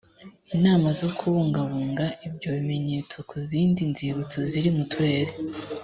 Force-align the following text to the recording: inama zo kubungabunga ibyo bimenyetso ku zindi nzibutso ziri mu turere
inama 0.55 0.87
zo 0.99 1.09
kubungabunga 1.17 2.05
ibyo 2.27 2.49
bimenyetso 2.57 3.15
ku 3.29 3.35
zindi 3.47 3.81
nzibutso 3.91 4.37
ziri 4.49 4.69
mu 4.77 4.83
turere 4.91 5.33